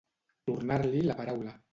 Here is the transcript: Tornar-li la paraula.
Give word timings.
Tornar-li 0.49 1.03
la 1.09 1.17
paraula. 1.21 1.53